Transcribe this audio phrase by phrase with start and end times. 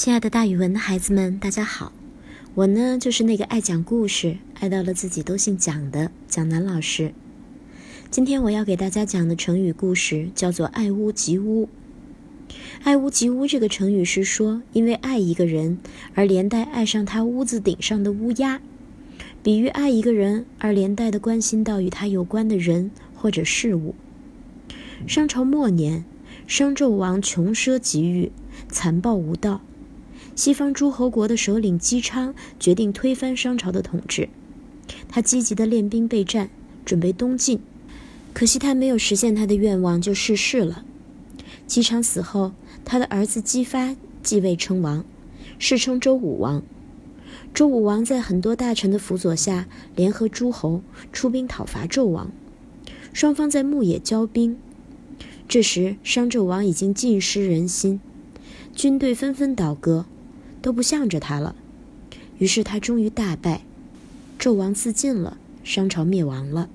[0.00, 1.92] 亲爱的，大语文的孩子们，大家好！
[2.54, 7.12] 我呢，就是那个爱讲故事、爱到了自己都姓蒋的蒋楠老师。
[8.10, 11.68] 今天我要给大家讲的成语故事叫做“爱屋及乌”。
[12.82, 15.76] 爱屋及乌这个成语是说，因为爱一个人
[16.14, 18.62] 而连带爱上他屋子顶上的乌鸦，
[19.42, 23.94] 比喻爱一个人而连带的关心到与他有关的人或者事物。
[25.06, 26.06] 商朝末年，
[26.46, 28.32] 商纣王穷奢极欲，
[28.70, 29.60] 残暴无道。
[30.40, 34.30] 西方诸侯国的首领姬昌决定推翻商朝的统治，
[35.06, 36.48] 他积极的练兵备战，
[36.82, 37.60] 准备东进。
[38.32, 40.82] 可惜他没有实现他的愿望，就逝世了。
[41.66, 42.52] 姬昌死后，
[42.86, 45.04] 他的儿子姬发继位称王，
[45.58, 46.62] 世称周武王。
[47.52, 50.80] 周武王在很多大臣的辅佐下，联合诸侯
[51.12, 52.32] 出兵讨伐纣王，
[53.12, 54.56] 双方在牧野交兵。
[55.46, 58.00] 这时，商纣王已经尽失人心，
[58.74, 60.06] 军队纷纷倒戈。
[60.62, 61.54] 都不向着他了，
[62.38, 63.62] 于是他终于大败，
[64.38, 66.68] 纣王自尽了，商朝灭亡了。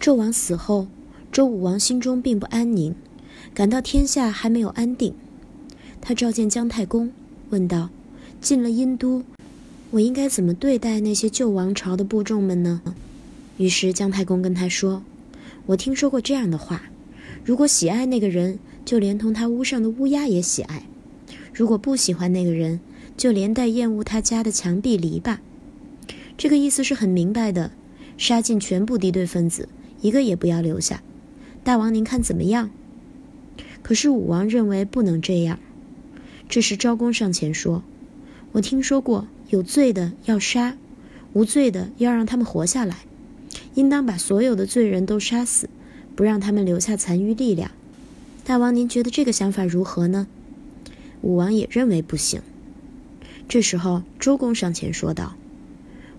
[0.00, 0.88] 纣王死后，
[1.30, 2.94] 周武王心中并不安宁，
[3.54, 5.14] 感到天下还没有安定。
[6.00, 7.12] 他召见姜太公，
[7.50, 7.90] 问道
[8.42, 9.22] ：“进了殷都，
[9.92, 12.82] 我应该怎么对待那些旧王朝的部众们呢？”
[13.58, 15.04] 于是姜太公跟他说
[15.66, 16.82] ：“我听说过这样的话，
[17.44, 20.82] 如果喜爱那个人，就连同他屋上的乌鸦也喜爱；
[21.54, 22.80] 如果不喜欢那个人，
[23.16, 25.38] 就连带厌恶他家的墙壁篱笆，
[26.36, 27.70] 这个意思是很明白的，
[28.16, 29.68] 杀尽全部敌对分子，
[30.00, 31.02] 一个也不要留下。
[31.62, 32.70] 大王您看怎么样？
[33.82, 35.58] 可是武王认为不能这样。
[36.48, 37.82] 这时昭公上前说
[38.52, 40.76] ：“我听说过，有罪的要杀，
[41.32, 42.98] 无罪的要让他们活下来，
[43.74, 45.68] 应当把所有的罪人都杀死，
[46.14, 47.70] 不让他们留下残余力量。
[48.44, 50.26] 大王您觉得这个想法如何呢？”
[51.22, 52.42] 武王也认为不行。
[53.48, 55.34] 这时候，周公上前说道：“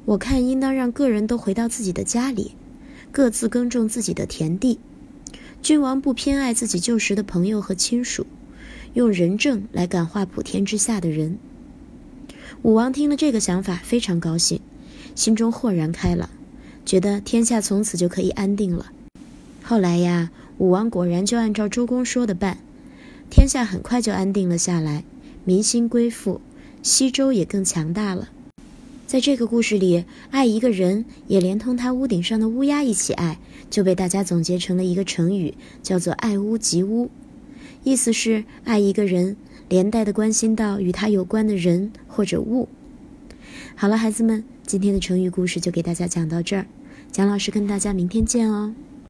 [0.06, 2.52] 我看应当让个人都回到自己的家里，
[3.12, 4.80] 各自耕种自己的田地。
[5.62, 8.28] 君王不偏爱自己旧时的朋友和亲属，
[8.94, 11.38] 用仁政来感化普天之下的人。”
[12.62, 14.60] 武王听了这个想法，非常高兴，
[15.16, 16.30] 心中豁然开朗，
[16.86, 18.92] 觉得天下从此就可以安定了。
[19.64, 22.60] 后来呀，武王果然就按照周公说的办，
[23.30, 25.04] 天下很快就安定了下来，
[25.46, 26.40] 民心归附。
[26.84, 28.30] 西周也更强大了。
[29.08, 33.40] 在这个故事里，爱一个人也连同他屋顶上的乌鸦一起爱，
[33.70, 37.10] 就被大家总结成了一个成语，叫做“爱屋及乌”，
[37.86, 39.38] 意思是爱一个人，
[39.70, 42.68] 连带的关心到与他有关的人或者物。
[43.76, 46.66] 好了，孩子们，今天的成语故事就给大家讲到这儿，
[47.12, 48.74] 蒋老师跟大家明天见哦。